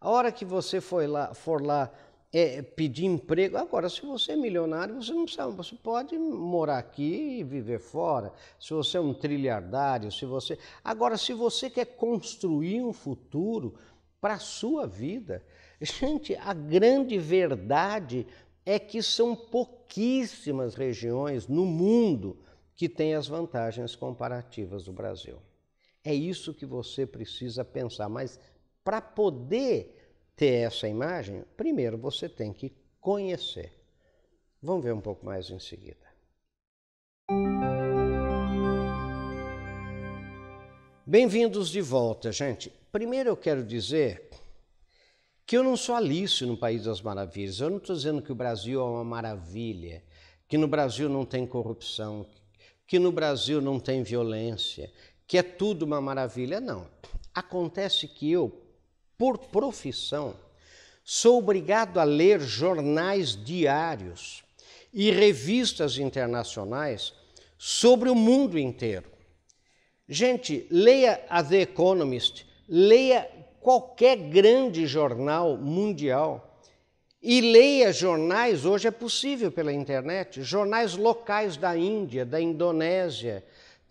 a 0.00 0.08
hora 0.08 0.32
que 0.32 0.44
você 0.44 0.80
for 0.80 1.06
lá, 1.06 1.34
for 1.34 1.62
lá 1.62 1.92
é, 2.32 2.62
pedir 2.62 3.06
emprego. 3.06 3.56
Agora, 3.56 3.88
se 3.88 4.02
você 4.02 4.32
é 4.32 4.36
milionário, 4.36 4.94
você 4.94 5.12
não 5.12 5.24
precisa, 5.24 5.48
você 5.48 5.74
pode 5.76 6.16
morar 6.18 6.78
aqui 6.78 7.38
e 7.38 7.44
viver 7.44 7.78
fora. 7.78 8.32
Se 8.60 8.72
você 8.74 8.98
é 8.98 9.00
um 9.00 9.14
trilhardário, 9.14 10.12
se 10.12 10.26
você. 10.26 10.58
Agora, 10.84 11.16
se 11.16 11.32
você 11.32 11.70
quer 11.70 11.86
construir 11.86 12.82
um 12.82 12.92
futuro 12.92 13.74
para 14.20 14.34
a 14.34 14.38
sua 14.38 14.86
vida, 14.86 15.42
gente, 15.80 16.34
a 16.36 16.52
grande 16.52 17.18
verdade 17.18 18.26
é 18.64 18.78
que 18.78 19.02
são 19.02 19.34
pouquíssimas 19.34 20.74
regiões 20.74 21.48
no 21.48 21.64
mundo 21.64 22.38
que 22.76 22.88
têm 22.88 23.14
as 23.14 23.26
vantagens 23.26 23.96
comparativas 23.96 24.84
do 24.84 24.92
Brasil. 24.92 25.38
É 26.04 26.14
isso 26.14 26.54
que 26.54 26.66
você 26.66 27.06
precisa 27.06 27.64
pensar, 27.64 28.08
mas 28.08 28.38
para 28.84 29.00
poder 29.00 29.97
ter 30.38 30.68
essa 30.68 30.86
imagem, 30.86 31.44
primeiro 31.56 31.98
você 31.98 32.28
tem 32.28 32.52
que 32.52 32.72
conhecer. 33.00 33.72
Vamos 34.62 34.84
ver 34.84 34.94
um 34.94 35.00
pouco 35.00 35.26
mais 35.26 35.50
em 35.50 35.58
seguida. 35.58 36.06
Bem-vindos 41.04 41.70
de 41.70 41.80
volta, 41.80 42.30
gente. 42.30 42.70
Primeiro 42.92 43.30
eu 43.30 43.36
quero 43.36 43.64
dizer 43.64 44.30
que 45.44 45.56
eu 45.56 45.64
não 45.64 45.76
sou 45.76 45.96
Alice 45.96 46.46
no 46.46 46.56
País 46.56 46.84
das 46.84 47.02
Maravilhas. 47.02 47.58
Eu 47.58 47.70
não 47.70 47.78
estou 47.78 47.96
dizendo 47.96 48.22
que 48.22 48.30
o 48.30 48.36
Brasil 48.36 48.80
é 48.80 48.84
uma 48.84 49.04
maravilha, 49.04 50.04
que 50.46 50.56
no 50.56 50.68
Brasil 50.68 51.08
não 51.08 51.24
tem 51.24 51.48
corrupção, 51.48 52.24
que 52.86 53.00
no 53.00 53.10
Brasil 53.10 53.60
não 53.60 53.80
tem 53.80 54.04
violência, 54.04 54.92
que 55.26 55.36
é 55.36 55.42
tudo 55.42 55.84
uma 55.84 56.00
maravilha. 56.00 56.60
Não. 56.60 56.86
Acontece 57.34 58.06
que 58.06 58.30
eu, 58.30 58.67
por 59.18 59.36
profissão, 59.36 60.36
sou 61.04 61.38
obrigado 61.38 61.98
a 61.98 62.04
ler 62.04 62.40
jornais 62.40 63.36
diários 63.36 64.44
e 64.94 65.10
revistas 65.10 65.98
internacionais 65.98 67.12
sobre 67.58 68.08
o 68.08 68.14
mundo 68.14 68.56
inteiro. 68.56 69.10
Gente, 70.08 70.66
leia 70.70 71.20
a 71.28 71.42
The 71.42 71.62
Economist, 71.62 72.46
leia 72.68 73.28
qualquer 73.60 74.16
grande 74.16 74.86
jornal 74.86 75.56
mundial 75.56 76.62
e 77.20 77.40
leia 77.40 77.92
jornais, 77.92 78.64
hoje 78.64 78.86
é 78.86 78.92
possível 78.92 79.50
pela 79.50 79.72
internet, 79.72 80.42
jornais 80.42 80.94
locais 80.94 81.56
da 81.56 81.76
Índia, 81.76 82.24
da 82.24 82.40
Indonésia, 82.40 83.44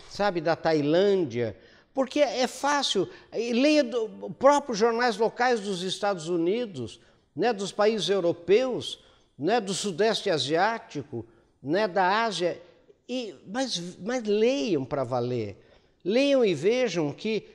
sabe, 0.09 0.39
da 0.39 0.55
Tailândia, 0.55 1.55
porque 1.97 2.19
é 2.19 2.45
fácil. 2.45 3.09
Leia 3.33 3.83
do, 3.83 4.29
próprios 4.37 4.77
jornais 4.77 5.17
locais 5.17 5.61
dos 5.61 5.81
Estados 5.81 6.29
Unidos, 6.29 7.01
né, 7.35 7.51
dos 7.51 7.71
países 7.71 8.07
europeus, 8.07 9.03
né, 9.35 9.59
do 9.59 9.73
Sudeste 9.73 10.29
Asiático, 10.29 11.25
né, 11.59 11.87
da 11.87 12.23
Ásia, 12.23 12.61
e, 13.09 13.33
mas, 13.47 13.97
mas 13.97 14.23
leiam 14.25 14.85
para 14.85 15.03
valer. 15.03 15.57
Leiam 16.05 16.45
e 16.45 16.53
vejam 16.53 17.11
que, 17.11 17.47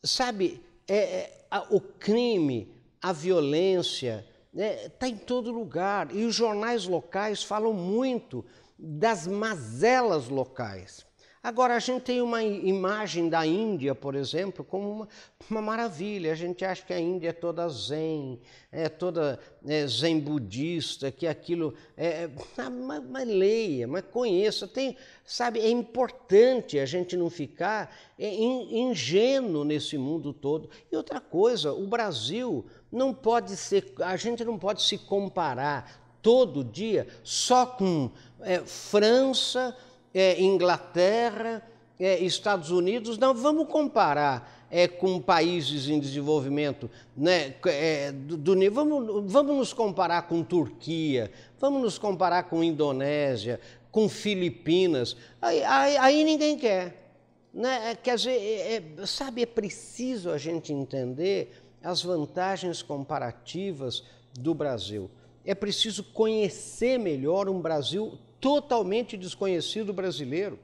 sabe, 0.00 0.62
é, 0.86 0.96
é, 0.96 1.46
a, 1.50 1.66
o 1.68 1.80
crime, 1.80 2.72
a 3.02 3.12
violência, 3.12 4.24
está 4.54 4.62
né, 4.62 4.88
tá 4.90 5.08
em 5.08 5.16
todo 5.16 5.50
lugar. 5.50 6.14
E 6.14 6.24
os 6.24 6.36
jornais 6.36 6.86
locais 6.86 7.42
falam 7.42 7.72
muito 7.72 8.44
das 8.78 9.26
mazelas 9.26 10.28
locais. 10.28 11.07
Agora, 11.40 11.76
a 11.76 11.78
gente 11.78 12.02
tem 12.02 12.20
uma 12.20 12.42
imagem 12.42 13.28
da 13.28 13.46
Índia, 13.46 13.94
por 13.94 14.16
exemplo, 14.16 14.64
como 14.64 14.90
uma, 14.90 15.08
uma 15.48 15.62
maravilha. 15.62 16.32
A 16.32 16.34
gente 16.34 16.64
acha 16.64 16.84
que 16.84 16.92
a 16.92 16.98
Índia 16.98 17.28
é 17.28 17.32
toda 17.32 17.68
zen, 17.68 18.40
é 18.72 18.88
toda 18.88 19.38
é, 19.64 19.86
zen 19.86 20.18
budista, 20.18 21.12
que 21.12 21.28
aquilo. 21.28 21.74
É, 21.96 22.06
é 22.24 22.30
ah, 22.56 22.68
mas, 22.68 23.02
mas, 23.08 23.28
leia, 23.28 23.86
mas 23.86 24.04
conheça. 24.10 24.66
Tem, 24.66 24.96
sabe, 25.24 25.60
é 25.60 25.70
importante 25.70 26.78
a 26.78 26.84
gente 26.84 27.16
não 27.16 27.30
ficar 27.30 27.96
é, 28.18 28.34
ingênuo 28.34 29.64
nesse 29.64 29.96
mundo 29.96 30.32
todo. 30.32 30.68
E 30.90 30.96
outra 30.96 31.20
coisa, 31.20 31.72
o 31.72 31.86
Brasil 31.86 32.66
não 32.90 33.14
pode 33.14 33.56
ser. 33.56 33.94
A 34.00 34.16
gente 34.16 34.44
não 34.44 34.58
pode 34.58 34.82
se 34.82 34.98
comparar 34.98 36.18
todo 36.20 36.64
dia 36.64 37.06
só 37.22 37.64
com 37.64 38.10
é, 38.40 38.58
França 38.58 39.76
é, 40.18 40.42
Inglaterra, 40.42 41.62
é, 41.98 42.18
Estados 42.18 42.72
Unidos, 42.72 43.18
não, 43.18 43.32
vamos 43.32 43.68
comparar 43.68 44.66
é, 44.68 44.88
com 44.88 45.20
países 45.20 45.88
em 45.88 46.00
desenvolvimento 46.00 46.90
né, 47.16 47.54
é, 47.66 48.10
do, 48.10 48.36
do 48.36 48.70
vamos, 48.72 49.32
vamos 49.32 49.56
nos 49.56 49.72
comparar 49.72 50.22
com 50.22 50.42
Turquia, 50.42 51.30
vamos 51.60 51.82
nos 51.82 51.98
comparar 51.98 52.44
com 52.44 52.64
Indonésia, 52.64 53.60
com 53.92 54.08
Filipinas, 54.08 55.16
aí, 55.40 55.62
aí, 55.62 55.96
aí 55.96 56.24
ninguém 56.24 56.58
quer. 56.58 57.12
Né? 57.54 57.92
É, 57.92 57.94
quer 57.94 58.16
dizer, 58.16 58.32
é, 58.32 58.76
é, 58.76 59.06
sabe, 59.06 59.42
é 59.42 59.46
preciso 59.46 60.30
a 60.30 60.38
gente 60.38 60.72
entender 60.72 61.62
as 61.80 62.02
vantagens 62.02 62.82
comparativas 62.82 64.02
do 64.34 64.52
Brasil. 64.52 65.08
É 65.44 65.54
preciso 65.54 66.02
conhecer 66.02 66.98
melhor 66.98 67.48
um 67.48 67.60
Brasil 67.60 68.18
totalmente 68.40 69.16
desconhecido 69.16 69.92
brasileiro. 69.92 70.58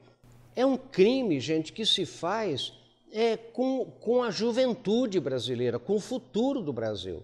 é 0.55 0.65
um 0.65 0.77
crime, 0.77 1.39
gente, 1.39 1.73
que 1.73 1.85
se 1.85 2.05
faz 2.05 2.73
é, 3.11 3.35
com, 3.35 3.85
com 3.85 4.23
a 4.23 4.31
juventude 4.31 5.19
brasileira, 5.19 5.77
com 5.77 5.95
o 5.95 5.99
futuro 5.99 6.61
do 6.61 6.71
Brasil. 6.71 7.23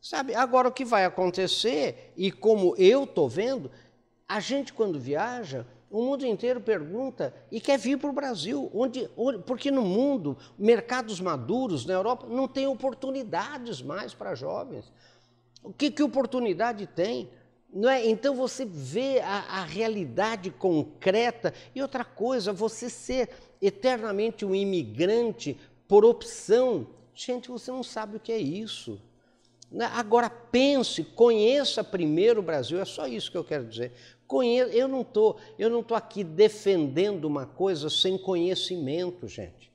Sabe, 0.00 0.34
agora 0.34 0.68
o 0.68 0.72
que 0.72 0.84
vai 0.84 1.04
acontecer, 1.04 2.12
e 2.16 2.32
como 2.32 2.74
eu 2.78 3.04
estou 3.04 3.28
vendo, 3.28 3.70
a 4.26 4.40
gente 4.40 4.72
quando 4.72 4.98
viaja, 4.98 5.66
o 5.90 6.02
mundo 6.02 6.24
inteiro 6.24 6.60
pergunta 6.60 7.34
e 7.50 7.60
quer 7.60 7.76
vir 7.76 7.98
para 7.98 8.08
o 8.08 8.12
Brasil, 8.12 8.70
onde, 8.72 9.10
onde, 9.16 9.40
porque 9.40 9.70
no 9.70 9.82
mundo, 9.82 10.38
mercados 10.56 11.20
maduros, 11.20 11.84
na 11.84 11.94
Europa, 11.94 12.26
não 12.28 12.46
tem 12.46 12.66
oportunidades 12.66 13.82
mais 13.82 14.14
para 14.14 14.36
jovens. 14.36 14.90
O 15.62 15.72
que, 15.72 15.90
que 15.90 16.02
oportunidade 16.02 16.86
tem? 16.86 17.28
Não 17.72 17.88
é? 17.88 18.06
Então 18.06 18.34
você 18.34 18.64
vê 18.64 19.20
a, 19.20 19.60
a 19.60 19.64
realidade 19.64 20.50
concreta. 20.50 21.54
E 21.74 21.80
outra 21.80 22.04
coisa, 22.04 22.52
você 22.52 22.90
ser 22.90 23.30
eternamente 23.62 24.44
um 24.44 24.54
imigrante 24.54 25.58
por 25.86 26.04
opção. 26.04 26.88
Gente, 27.14 27.48
você 27.48 27.70
não 27.70 27.82
sabe 27.82 28.16
o 28.16 28.20
que 28.20 28.32
é 28.32 28.38
isso. 28.38 29.00
Né? 29.70 29.88
Agora 29.92 30.28
pense, 30.28 31.04
conheça 31.04 31.84
primeiro 31.84 32.40
o 32.40 32.42
Brasil, 32.42 32.80
é 32.80 32.84
só 32.84 33.06
isso 33.06 33.30
que 33.30 33.36
eu 33.36 33.44
quero 33.44 33.66
dizer. 33.66 33.92
Conheça, 34.26 34.70
eu 34.72 34.88
não 34.88 35.04
tô, 35.04 35.36
eu 35.58 35.70
não 35.70 35.82
tô 35.82 35.94
aqui 35.94 36.24
defendendo 36.24 37.24
uma 37.24 37.46
coisa 37.46 37.88
sem 37.88 38.18
conhecimento, 38.18 39.28
gente. 39.28 39.70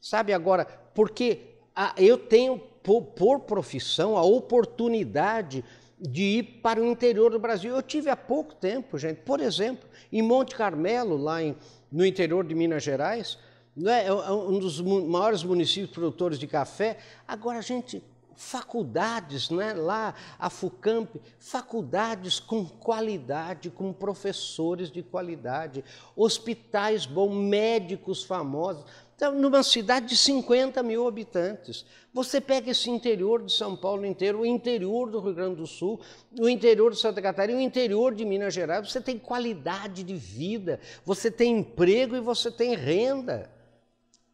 Sabe 0.00 0.32
agora, 0.32 0.64
porque 0.94 1.40
a, 1.74 1.94
eu 1.96 2.16
tenho 2.18 2.58
por, 2.58 3.02
por 3.02 3.40
profissão 3.40 4.16
a 4.16 4.22
oportunidade 4.22 5.64
de 5.98 6.22
ir 6.22 6.42
para 6.62 6.80
o 6.80 6.86
interior 6.86 7.30
do 7.30 7.38
Brasil. 7.38 7.74
Eu 7.74 7.82
tive 7.82 8.10
há 8.10 8.16
pouco 8.16 8.54
tempo, 8.54 8.98
gente, 8.98 9.22
por 9.22 9.40
exemplo, 9.40 9.88
em 10.12 10.22
Monte 10.22 10.54
Carmelo, 10.54 11.16
lá 11.16 11.42
em, 11.42 11.56
no 11.90 12.04
interior 12.04 12.44
de 12.44 12.54
Minas 12.54 12.82
Gerais, 12.82 13.38
é? 13.84 14.06
é 14.06 14.12
um 14.12 14.58
dos 14.58 14.80
maiores 14.80 15.42
municípios 15.42 15.90
produtores 15.90 16.38
de 16.38 16.46
café. 16.46 16.98
Agora, 17.26 17.60
gente 17.60 18.02
faculdades, 18.36 19.48
né? 19.50 19.72
lá 19.72 20.14
a 20.38 20.50
FUCAMP, 20.50 21.20
faculdades 21.38 22.38
com 22.38 22.66
qualidade, 22.66 23.70
com 23.70 23.92
professores 23.92 24.90
de 24.90 25.02
qualidade, 25.02 25.82
hospitais 26.14 27.06
bons, 27.06 27.34
médicos 27.34 28.22
famosos. 28.22 28.84
Então, 29.16 29.34
numa 29.34 29.62
cidade 29.62 30.10
de 30.10 30.16
50 30.16 30.82
mil 30.82 31.08
habitantes, 31.08 31.86
você 32.12 32.38
pega 32.38 32.70
esse 32.70 32.90
interior 32.90 33.42
de 33.42 33.50
São 33.50 33.74
Paulo 33.74 34.04
inteiro, 34.04 34.40
o 34.40 34.46
interior 34.46 35.10
do 35.10 35.18
Rio 35.20 35.34
Grande 35.34 35.56
do 35.56 35.66
Sul, 35.66 35.98
o 36.38 36.46
interior 36.46 36.92
de 36.92 36.98
Santa 36.98 37.22
Catarina, 37.22 37.58
o 37.58 37.62
interior 37.62 38.14
de 38.14 38.26
Minas 38.26 38.52
Gerais, 38.52 38.86
você 38.86 39.00
tem 39.00 39.18
qualidade 39.18 40.02
de 40.02 40.14
vida, 40.14 40.78
você 41.02 41.30
tem 41.30 41.58
emprego 41.58 42.14
e 42.14 42.20
você 42.20 42.50
tem 42.50 42.76
renda. 42.76 43.50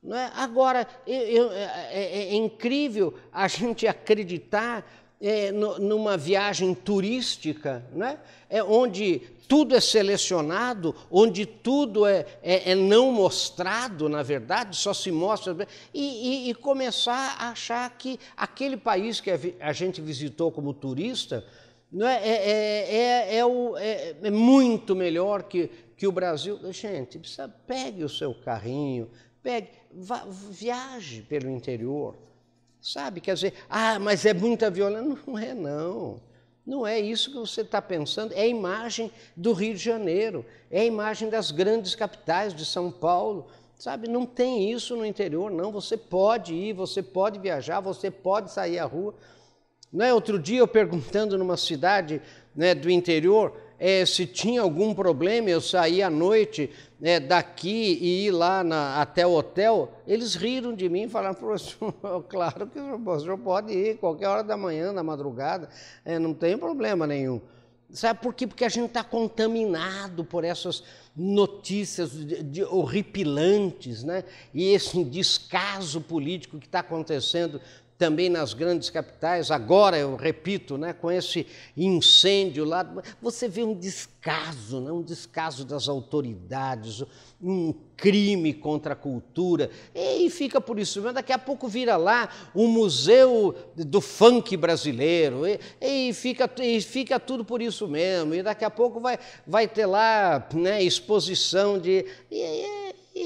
Não 0.03 0.17
é? 0.17 0.33
Agora, 0.35 0.85
eu, 1.07 1.21
eu, 1.21 1.53
é, 1.53 1.89
é, 1.93 2.23
é, 2.31 2.35
incrível 2.35 3.15
a 3.33 3.47
gente 3.47 3.87
acreditar 3.87 4.85
é, 5.23 5.53
no, 5.53 5.79
numa 5.79 6.17
viagem 6.17 6.75
turística, 6.75 7.85
não 7.95 8.07
é? 8.07 8.19
é? 8.51 8.63
onde 8.63 9.21
tudo 9.47 9.77
é 9.77 9.81
selecionado, 9.81 10.95
onde 11.11 11.47
tudo 11.47 12.05
é, 12.05 12.27
é, 12.43 12.73
é 12.73 12.75
não 12.75 13.13
mostrado, 13.13 14.09
na 14.09 14.23
verdade, 14.23 14.77
só 14.77 14.93
se 14.93 15.13
mostra, 15.13 15.57
e, 15.95 16.47
e, 16.49 16.51
e, 16.51 16.55
começar 16.55 17.37
a 17.39 17.51
achar 17.51 17.89
que 17.97 18.19
aquele 18.37 18.77
país 18.77 19.21
que 19.21 19.31
a 19.61 19.73
gente 19.73 20.01
visitou 20.01 20.51
como 20.51 20.75
turista 20.75 21.45
não 21.91 22.09
é, 22.09 22.21
é, 22.27 23.37
é, 23.37 23.45
o, 23.45 23.77
é, 23.77 24.31
muito 24.31 24.97
melhor 24.97 25.43
que, 25.43 25.71
que 25.97 26.07
o 26.07 26.13
Brasil. 26.13 26.59
Gente, 26.73 27.19
precisa, 27.19 27.49
pegue 27.67 28.03
o 28.03 28.09
seu 28.09 28.35
carrinho, 28.35 29.11
Pegue, 29.43 29.71
vá, 29.91 30.25
viaje 30.51 31.23
pelo 31.23 31.51
interior. 31.51 32.17
Sabe? 32.83 33.21
Quer 33.21 33.35
dizer, 33.35 33.55
ah, 33.71 33.99
mas 34.01 34.27
é 34.27 34.35
muita 34.35 34.69
violência. 34.69 35.17
Não 35.25 35.39
é, 35.39 35.55
não. 35.55 36.21
Não 36.67 36.87
é 36.87 36.99
isso 36.99 37.31
que 37.31 37.37
você 37.37 37.61
está 37.61 37.81
pensando. 37.81 38.33
É 38.33 38.43
a 38.43 38.47
imagem 38.47 39.11
do 39.37 39.53
Rio 39.53 39.75
de 39.75 39.83
Janeiro, 39.83 40.45
é 40.71 40.81
a 40.81 40.85
imagem 40.85 41.29
das 41.29 41.51
grandes 41.53 41.95
capitais 41.95 42.53
de 42.53 42.65
São 42.65 42.91
Paulo. 42.91 43.47
Sabe, 43.79 44.09
não 44.09 44.25
tem 44.25 44.71
isso 44.71 44.97
no 44.97 45.07
interior, 45.07 45.51
não. 45.51 45.73
Você 45.73 45.97
pode 45.97 46.55
ir, 46.55 46.73
você 46.73 47.03
pode 47.03 47.39
viajar, 47.39 47.81
você 47.81 48.11
pode 48.11 48.53
sair 48.53 48.79
à 48.79 48.85
rua. 48.85 49.15
Não 49.93 50.05
é? 50.05 50.15
Outro 50.15 50.39
dia 50.39 50.61
eu 50.61 50.69
perguntando 50.69 51.37
numa 51.37 51.57
cidade 51.57 52.23
né, 52.55 52.75
do 52.75 52.91
interior, 52.91 53.57
é, 53.85 54.07
se 54.07 54.27
tinha 54.27 54.61
algum 54.61 54.95
problema, 54.95 55.51
eu 55.51 55.61
sair 55.61 56.03
à 56.03 56.09
noite 56.09 56.71
é, 57.03 57.19
daqui 57.19 57.99
e 58.01 58.27
ir 58.27 58.31
lá 58.31 58.63
na, 58.63 59.03
até 59.03 59.27
o 59.27 59.33
hotel, 59.33 59.93
eles 60.07 60.37
riram 60.37 60.73
de 60.73 60.89
mim 60.89 61.03
e 61.03 61.09
falaram, 61.09 61.35
professor, 61.35 61.93
claro 62.31 62.69
que 62.69 62.79
o 62.79 63.19
senhor 63.19 63.39
pode 63.39 63.73
ir 63.73 63.99
qualquer 63.99 64.29
hora 64.29 64.45
da 64.45 64.57
manhã, 64.57 64.95
da 64.95 65.03
madrugada, 65.03 65.69
é, 66.05 66.17
não 66.17 66.33
tem 66.33 66.57
problema 66.57 67.09
nenhum. 67.09 67.41
Sabe 67.91 68.21
por 68.21 68.33
quê? 68.33 68.47
Porque 68.47 68.65
a 68.65 68.69
gente 68.69 68.87
está 68.87 69.03
contaminado 69.03 70.25
por 70.25 70.45
essas 70.45 70.85
notícias 71.15 72.13
de, 72.13 72.43
de, 72.43 72.65
horripilantes, 72.65 74.03
né? 74.05 74.25
E 74.55 74.73
esse 74.73 75.05
descaso 75.05 76.01
político 76.01 76.59
que 76.59 76.67
está 76.67 76.79
acontecendo 76.79 77.61
também 78.03 78.29
nas 78.29 78.53
grandes 78.53 78.91
capitais, 78.91 79.53
agora 79.53 79.97
eu 79.97 80.17
repito, 80.17 80.77
né, 80.77 80.93
com 80.93 81.09
esse 81.09 81.47
incêndio 81.77 82.65
lá, 82.65 82.85
você 83.23 83.47
vê 83.47 83.63
um 83.63 83.79
descaso, 83.79 84.81
né, 84.81 84.91
um 84.91 85.03
descaso 85.03 85.65
das 85.65 85.89
autoridades, 85.89 87.05
um 87.41 87.73
crime 87.97 88.53
contra 88.53 88.95
a 88.95 88.97
cultura, 88.97 89.71
e 89.95 90.29
fica 90.31 90.61
por 90.61 90.81
isso 90.81 91.01
mesmo. 91.01 91.15
Daqui 91.15 91.33
a 91.33 91.39
pouco 91.39 91.69
vira 91.69 91.97
lá 91.97 92.29
o 92.53 92.67
museu 92.67 93.55
do 93.77 94.01
funk 94.01 94.57
brasileiro, 94.57 95.47
e, 95.47 95.61
e, 95.81 96.13
fica, 96.13 96.51
e 96.61 96.81
fica 96.81 97.21
tudo 97.21 97.45
por 97.45 97.63
isso 97.63 97.87
mesmo, 97.87 98.35
e 98.35 98.43
daqui 98.43 98.65
a 98.65 98.71
pouco 98.71 98.99
vai, 98.99 99.17
vai 99.47 99.69
ter 99.69 99.87
lá 99.87 100.45
né, 100.53 100.83
exposição 100.83 101.79
de. 101.79 102.05
E 102.29 102.67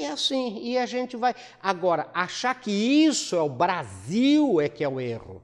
é 0.06 0.12
assim, 0.12 0.58
e 0.62 0.78
a 0.78 0.86
gente 0.86 1.16
vai. 1.16 1.34
Agora, 1.62 2.08
achar 2.14 2.58
que 2.60 2.70
isso 2.70 3.36
é 3.36 3.40
o 3.40 3.48
Brasil 3.48 4.60
é 4.60 4.68
que 4.68 4.82
é 4.82 4.88
o 4.88 5.00
erro. 5.00 5.42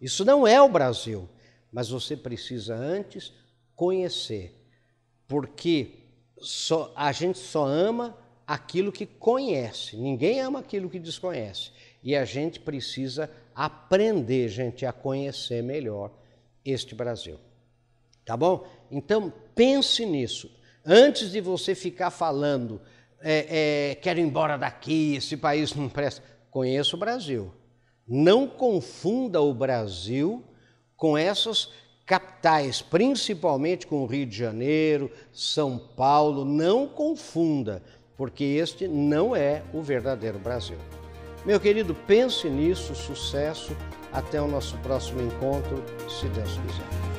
Isso 0.00 0.24
não 0.24 0.46
é 0.46 0.60
o 0.60 0.68
Brasil. 0.68 1.28
Mas 1.72 1.88
você 1.88 2.16
precisa 2.16 2.74
antes 2.74 3.32
conhecer. 3.76 4.54
Porque 5.26 6.00
só, 6.38 6.92
a 6.94 7.12
gente 7.12 7.38
só 7.38 7.64
ama 7.64 8.16
aquilo 8.46 8.92
que 8.92 9.06
conhece. 9.06 9.96
Ninguém 9.96 10.40
ama 10.40 10.58
aquilo 10.58 10.90
que 10.90 10.98
desconhece. 10.98 11.70
E 12.02 12.14
a 12.16 12.24
gente 12.24 12.60
precisa 12.60 13.30
aprender, 13.54 14.48
gente, 14.48 14.84
a 14.84 14.92
conhecer 14.92 15.62
melhor 15.62 16.10
este 16.64 16.94
Brasil. 16.94 17.38
Tá 18.24 18.36
bom? 18.36 18.66
Então, 18.90 19.32
pense 19.54 20.04
nisso. 20.04 20.50
Antes 20.84 21.30
de 21.30 21.40
você 21.40 21.74
ficar 21.74 22.10
falando 22.10 22.80
é, 23.22 23.90
é, 23.90 23.94
quero 23.96 24.20
ir 24.20 24.22
embora 24.22 24.56
daqui, 24.56 25.16
esse 25.16 25.36
país 25.36 25.74
não 25.74 25.88
presta. 25.88 26.22
Conheço 26.50 26.96
o 26.96 26.98
Brasil. 26.98 27.52
Não 28.06 28.46
confunda 28.46 29.40
o 29.40 29.54
Brasil 29.54 30.44
com 30.96 31.16
essas 31.16 31.70
capitais, 32.04 32.82
principalmente 32.82 33.86
com 33.86 34.02
o 34.02 34.06
Rio 34.06 34.26
de 34.26 34.36
Janeiro, 34.36 35.10
São 35.32 35.78
Paulo. 35.78 36.44
Não 36.44 36.86
confunda, 36.86 37.82
porque 38.16 38.44
este 38.44 38.86
não 38.86 39.34
é 39.34 39.62
o 39.72 39.80
verdadeiro 39.80 40.38
Brasil. 40.38 40.78
Meu 41.44 41.58
querido, 41.58 41.94
pense 41.94 42.48
nisso, 42.48 42.94
sucesso. 42.94 43.76
Até 44.12 44.40
o 44.40 44.46
nosso 44.46 44.76
próximo 44.78 45.22
encontro, 45.22 45.82
se 46.08 46.28
Deus 46.28 46.58
quiser. 46.58 47.11